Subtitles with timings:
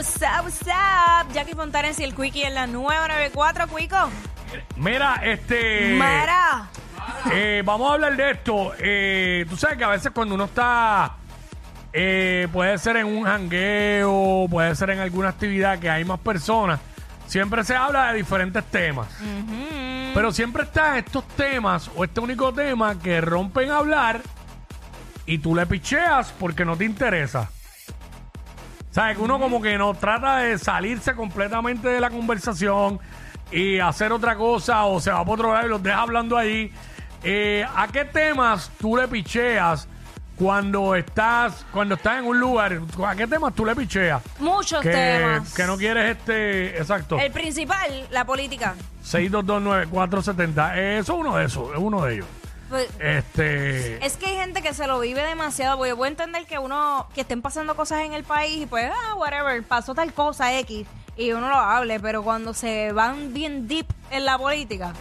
[0.00, 1.30] What's up, what's up?
[1.34, 3.96] Jackie Fontanes y el Quickie en la 994, Quico.
[4.76, 5.94] Mira, este.
[5.98, 6.70] Mara.
[7.30, 8.72] eh, vamos a hablar de esto.
[8.78, 11.16] Eh, tú sabes que a veces cuando uno está.
[11.92, 16.80] eh, puede ser en un jangueo, puede ser en alguna actividad que hay más personas.
[17.26, 19.06] Siempre se habla de diferentes temas.
[20.14, 24.22] Pero siempre están estos temas o este único tema que rompen a hablar
[25.26, 27.50] y tú le picheas porque no te interesa.
[28.90, 29.16] ¿Sabes?
[29.16, 32.98] Que uno como que no trata de salirse completamente de la conversación
[33.52, 36.72] y hacer otra cosa o se va por otro lado y los deja hablando ahí.
[37.22, 39.86] Eh, ¿A qué temas tú le picheas
[40.36, 42.80] cuando estás cuando estás en un lugar?
[43.06, 44.22] ¿A qué temas tú le picheas?
[44.38, 45.54] Muchos Que, temas.
[45.54, 46.78] que no quieres este...
[46.78, 47.18] Exacto.
[47.18, 48.74] El principal, la política.
[49.04, 50.72] 6229470.
[50.76, 52.26] Eh, Eso es uno de esos, es uno de ellos.
[52.70, 54.04] Pues, Este...
[54.04, 55.76] es que hay gente que se lo vive demasiado.
[55.76, 58.90] Porque yo puedo entender que uno, que estén pasando cosas en el país y pues,
[58.90, 62.00] ah, whatever, pasó tal cosa X y uno lo hable.
[62.00, 64.94] Pero cuando se van bien deep en la política.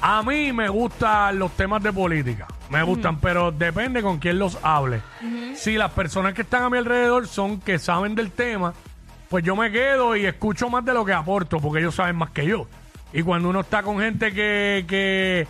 [0.00, 4.58] A mí me gustan los temas de política, me gustan, pero depende con quién los
[4.62, 5.00] hable.
[5.54, 8.74] Si las personas que están a mi alrededor son que saben del tema,
[9.30, 12.30] pues yo me quedo y escucho más de lo que aporto, porque ellos saben más
[12.32, 12.66] que yo.
[13.14, 15.46] Y cuando uno está con gente que, que,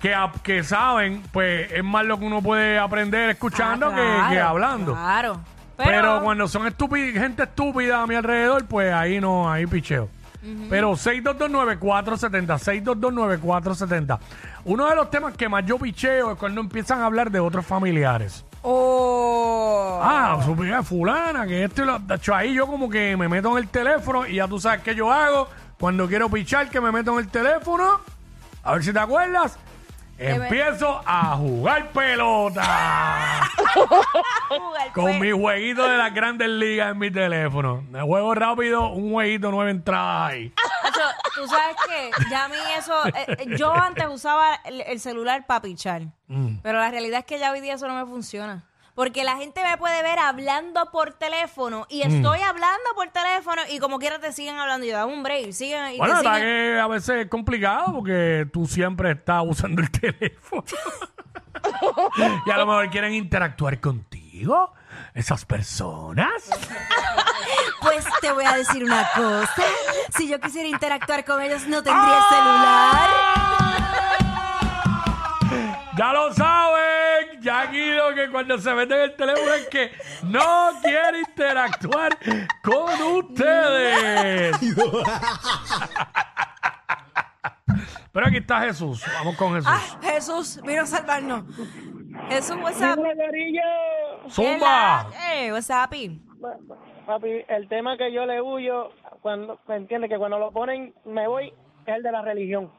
[0.00, 4.40] que, ap- que saben, pues es más lo que uno puede aprender escuchando Ah, que-
[4.40, 4.92] hablando.
[4.94, 5.40] Claro.
[5.76, 10.08] Pero, cuando son estúpidos, gente estúpida a mi alrededor, pues ahí no, ahí picheo.
[10.68, 14.18] Pero 6229470, 6229470.
[14.66, 17.64] Uno de los temas que más yo picheo es cuando empiezan a hablar de otros
[17.66, 18.44] familiares.
[18.62, 20.00] Oh.
[20.02, 21.98] Ah, su hija fulana, que esto y lo...
[21.98, 24.82] de hecho, ahí yo como que me meto en el teléfono y ya tú sabes
[24.82, 25.48] qué yo hago.
[25.78, 28.00] Cuando quiero pichar, que me meto en el teléfono.
[28.62, 29.58] A ver si te acuerdas.
[30.18, 32.62] Empiezo a jugar pelota.
[34.48, 35.20] Jugar, Con pues.
[35.20, 37.82] mi jueguito de las grandes ligas en mi teléfono.
[37.90, 40.52] Me juego rápido, un jueguito, nueve entradas ahí.
[40.84, 41.00] Nacho,
[41.34, 45.44] tú sabes que ya a mí eso, eh, eh, yo antes usaba el, el celular
[45.46, 46.58] para pichar, Mm.
[46.62, 48.62] pero la realidad es que ya hoy día eso no me funciona.
[48.94, 52.14] Porque la gente me puede ver hablando por teléfono y Mm.
[52.16, 54.86] estoy hablando por teléfono y como quiera te siguen hablando.
[54.86, 56.40] Yo dame un break, siguen y Bueno, te siguen.
[56.40, 60.62] que a veces es complicado porque tú siempre estás usando el teléfono.
[62.46, 64.72] y a lo mejor quieren interactuar contigo,
[65.14, 66.32] esas personas.
[67.80, 69.62] Pues te voy a decir una cosa.
[70.16, 73.10] Si yo quisiera interactuar con ellos, no tendría el celular.
[75.96, 77.03] Ya lo saben,
[77.44, 79.90] ya aquí lo que cuando se mete en el teléfono es que
[80.24, 82.18] no quiere interactuar
[82.62, 84.56] con ustedes.
[88.12, 89.70] Pero aquí está Jesús, vamos con Jesús.
[89.70, 91.44] Ah, Jesús, vino a salvarnos.
[92.28, 92.98] Jesús, what's up?
[94.30, 95.10] Zumba.
[95.32, 95.90] Eh, what's up?
[97.06, 98.90] Papi, el tema que yo le huyo,
[99.20, 100.08] cuando, ¿me entiendes?
[100.10, 101.52] Que cuando lo ponen, me voy,
[101.86, 102.72] es el de la religión.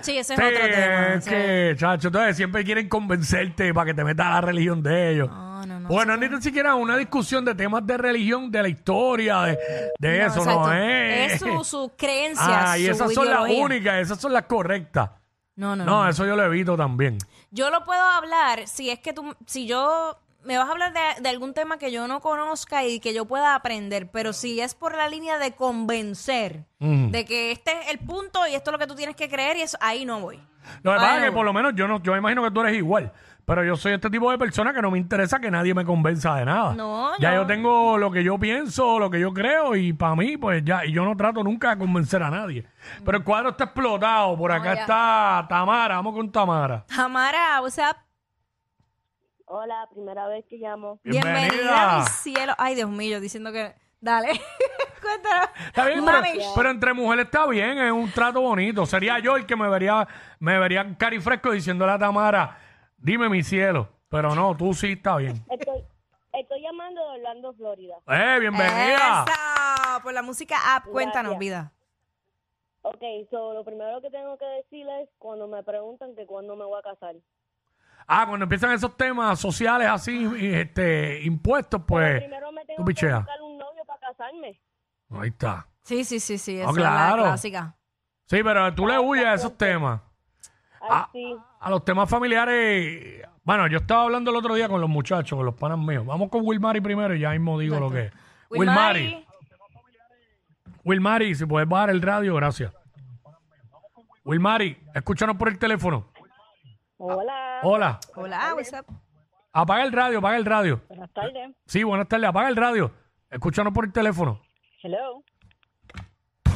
[0.00, 1.14] Sí, ese es otro tema.
[1.14, 1.30] es sí.
[1.30, 5.28] que, chacho, entonces siempre quieren convencerte para que te metas a la religión de ellos.
[5.28, 5.88] No, no, no.
[5.88, 9.58] bueno, ni tan siquiera una discusión de temas de religión, de la historia, de,
[9.98, 10.66] de eso, exacto.
[10.66, 11.32] no es.
[11.32, 15.10] Es su, su creencia, Ah, y su esas son las únicas, esas son las correctas.
[15.56, 16.08] No, no, No, no.
[16.08, 17.18] eso yo lo evito también.
[17.50, 21.22] Yo lo puedo hablar si es que tú, si yo me vas a hablar de,
[21.22, 24.74] de algún tema que yo no conozca y que yo pueda aprender, pero si es
[24.74, 28.78] por la línea de convencer de que este es el punto y esto es lo
[28.78, 30.36] que tú tienes que creer y eso, ahí no voy.
[30.82, 32.60] Lo que pasa es que por lo menos yo no, yo me imagino que tú
[32.60, 33.12] eres igual.
[33.44, 36.34] Pero yo soy este tipo de persona que no me interesa que nadie me convenza
[36.34, 36.74] de nada.
[36.74, 40.16] No, ya yo- yo tengo lo que yo pienso, lo que yo creo, y para
[40.16, 42.66] mí, pues ya, y yo no trato nunca de convencer a nadie.
[43.04, 44.36] Pero el cuadro está explotado.
[44.36, 46.84] Por acá está Tamara, vamos con Tamara.
[46.88, 47.96] Tamara, what's up?
[49.48, 50.98] Hola, primera vez que llamo.
[51.04, 51.40] Bienvenida.
[51.40, 52.52] Bienvenida a mi cielo.
[52.58, 53.74] Ay, Dios mío, diciendo que.
[54.00, 54.28] Dale.
[55.00, 55.50] Cuéntanos.
[55.68, 56.20] Está bien, pero,
[56.56, 58.84] pero entre mujeres está bien, es un trato bonito.
[58.86, 60.06] Sería yo el que me vería,
[60.40, 62.58] me vería cari fresco diciéndole a Tamara,
[62.98, 63.88] dime mi cielo.
[64.08, 65.36] Pero no, tú sí está bien.
[65.48, 65.84] Estoy,
[66.32, 67.96] estoy llamando de Orlando, Florida.
[68.08, 69.24] ¡Eh, bienvenida!
[69.26, 71.72] Eso, por la música app, cuéntanos, vida.
[72.82, 76.80] Ok, so, lo primero que tengo que decirles cuando me preguntan que cuándo me voy
[76.80, 77.14] a casar.
[78.08, 82.94] Ah, cuando empiezan esos temas sociales así, este, impuestos, pues, Primero me tú tengo que
[82.94, 83.18] picheas.
[83.18, 84.60] buscar un novio para casarme.
[85.10, 85.66] Ahí está.
[85.82, 86.56] Sí, sí, sí, sí.
[86.58, 87.22] Esa No, es la claro.
[87.24, 87.76] clásica.
[88.26, 90.00] Sí, pero tú le huyes a esos temas.
[90.80, 91.08] Ay, Ah.
[91.12, 91.36] sí.
[91.60, 93.22] A los temas familiares.
[93.42, 96.04] Bueno, yo estaba hablando el otro día con los muchachos, con los panas míos.
[96.06, 98.12] Vamos con Wilmary primero y ya mismo digo lo que es.
[98.50, 99.24] Wilmary.
[100.84, 102.72] Wilmary, si puedes bajar el radio, gracias.
[104.24, 106.08] Wilmary, escúchanos por el teléfono.
[106.98, 107.60] Hola.
[107.62, 108.00] Hola.
[108.14, 108.86] Hola, what's up?
[109.52, 110.82] Apaga el radio, apaga el radio.
[110.88, 111.50] Buenas tardes.
[111.66, 112.90] Sí, buenas tardes, apaga el radio.
[113.30, 114.40] Escúchanos por el teléfono.
[114.82, 115.22] Hello.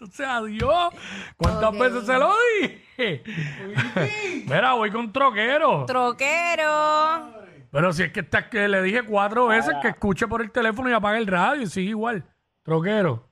[0.00, 0.94] O sea, Dios,
[1.36, 1.78] ¿cuántas Ok.
[1.80, 2.32] veces se lo
[2.62, 3.22] dije?
[4.46, 5.86] Mira, voy con troquero.
[5.86, 7.32] Troquero.
[7.72, 10.88] Pero si es que, está, que le dije cuatro veces que escuche por el teléfono
[10.88, 12.24] y apague el radio, y sigue igual.
[12.62, 13.27] Troquero.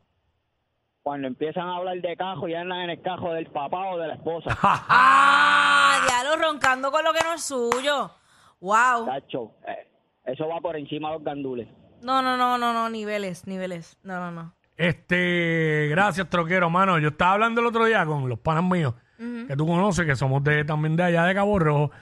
[1.06, 4.08] Cuando empiezan a hablar de cajo, ya andan en el cajo del papá o de
[4.08, 4.58] la esposa.
[4.60, 8.10] Ah, diablo, roncando con lo que no es suyo.
[8.58, 9.06] Wow.
[9.06, 9.86] Tacho, eh,
[10.24, 11.68] eso va por encima de los gandules.
[12.02, 13.96] No, no, no, no, no, niveles, niveles.
[14.02, 14.54] No, no, no.
[14.76, 16.98] Este, gracias, troquero, mano.
[16.98, 20.42] Yo estaba hablando el otro día con los panas míos, que tú conoces, que somos
[20.42, 21.92] de también de allá de Cabo Rojo,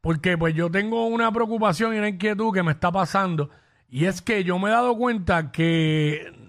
[0.00, 3.50] porque pues yo tengo una preocupación y una inquietud que me está pasando,
[3.90, 6.43] y es que yo me he dado cuenta que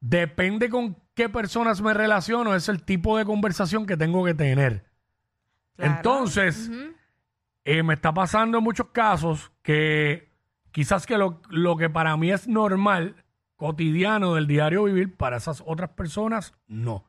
[0.00, 4.84] depende con qué personas me relaciono, es el tipo de conversación que tengo que tener.
[5.76, 5.94] Claro.
[5.96, 6.70] Entonces,
[7.64, 10.30] eh, me está pasando en muchos casos que
[10.70, 13.24] quizás que lo, lo que para mí es normal,
[13.56, 17.04] cotidiano del diario vivir, para esas otras personas no.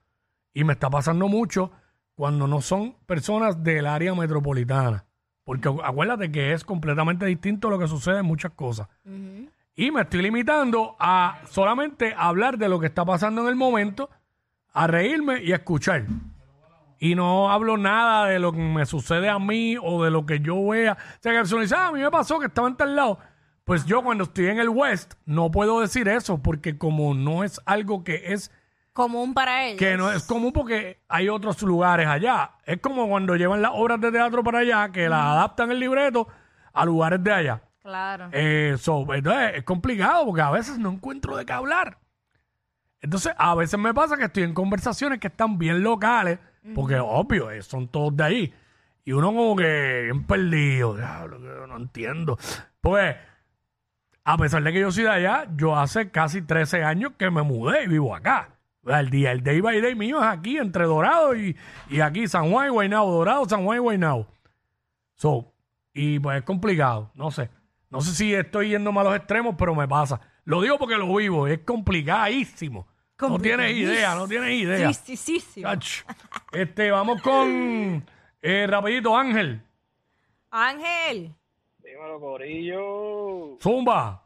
[0.53, 1.71] Y me está pasando mucho
[2.15, 5.05] cuando no son personas del área metropolitana.
[5.43, 8.87] Porque acu- acuérdate que es completamente distinto lo que sucede en muchas cosas.
[9.79, 14.09] Y me estoy limitando a solamente hablar de lo que está pasando en el momento,
[14.73, 16.03] a reírme y a escuchar
[16.99, 20.41] y no hablo nada de lo que me sucede a mí o de lo que
[20.41, 20.97] yo vea.
[20.99, 23.19] O sea, que uno dice, ah, a mí me pasó que estaba en tal lado.
[23.63, 27.61] Pues yo cuando estoy en el West no puedo decir eso porque como no es
[27.65, 28.51] algo que es
[28.91, 29.79] Común para ellos.
[29.79, 32.51] que no es común porque hay otros lugares allá.
[32.65, 36.27] Es como cuando llevan las obras de teatro para allá que las adaptan el libreto
[36.73, 37.61] a lugares de allá.
[37.81, 38.29] Claro.
[38.31, 41.97] Eh, so, entonces es complicado porque a veces no encuentro de qué hablar.
[43.01, 46.39] Entonces, a veces me pasa que estoy en conversaciones que están bien locales,
[46.75, 48.53] porque obvio, eh, son todos de ahí.
[49.05, 52.37] Y uno como que bien perdido, diablo, que no entiendo.
[52.81, 53.15] Pues,
[54.25, 57.41] a pesar de que yo soy de allá, yo hace casi 13 años que me
[57.41, 58.49] mudé y vivo acá.
[58.83, 61.55] O sea, El día, el day by day mío es aquí, entre Dorado y,
[61.89, 63.11] y aquí, San Juan y Guaynabo.
[63.11, 64.27] Dorado, San Juan y Guaynabo.
[65.15, 65.53] So,
[65.93, 67.49] y pues es complicado, no sé.
[67.89, 70.19] No sé si estoy yendo a los extremos, pero me pasa.
[70.45, 72.87] Lo digo porque lo vivo, es complicadísimo.
[73.19, 74.93] No tienes idea, no tienes idea.
[74.93, 75.63] Sí, sí, sí.
[75.65, 75.85] Ach.
[76.53, 78.05] Este, vamos con
[78.41, 79.61] eh, rapidito, Ángel.
[80.51, 81.33] Ángel.
[81.83, 83.57] Dímelo, Corillo.
[83.61, 84.23] Zumba.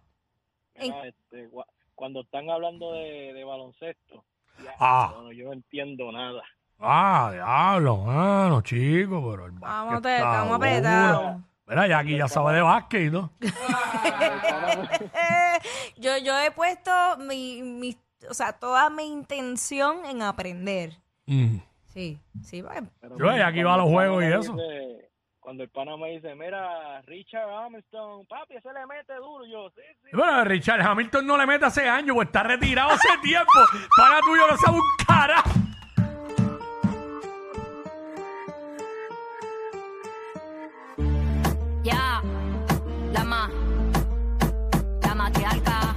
[0.79, 4.23] Mira, este, gua- cuando están hablando de, de baloncesto,
[4.63, 5.11] ya, Ah.
[5.15, 6.43] bueno, yo no entiendo nada.
[6.79, 10.55] Ah, diablo, mano, chico, pero el básquet Vamos, te- está estamos duro.
[10.55, 11.41] apretados.
[11.65, 13.13] Mira, ya aquí ya sabe de básquet.
[13.13, 13.21] Eh,
[15.97, 17.97] yo, yo he puesto mi, mi,
[18.29, 20.97] o sea, toda mi intención en aprender.
[21.25, 21.57] Mm.
[21.87, 24.53] Sí, sí, pues, Pero Yo, aquí va a los juegos y eso.
[24.53, 24.89] dice-
[25.39, 29.45] cuando el pana me dice, mira, Richard Armstrong, papi, ese le mete duro.
[29.45, 30.09] Yo, sí, sí.
[30.13, 33.51] Bueno, Richard Hamilton no le mete hace años, pues está retirado hace tiempo.
[33.97, 35.49] Para tuyo no sabe un carajo.
[43.33, 43.49] La ma,
[45.01, 45.95] la matriarca.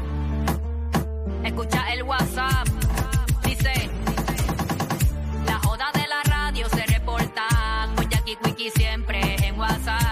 [1.45, 2.69] Escucha el WhatsApp.
[3.45, 3.91] Dice:
[5.47, 7.47] La joda de la radio se reporta.
[7.95, 10.06] Con Jackie siempre en WhatsApp.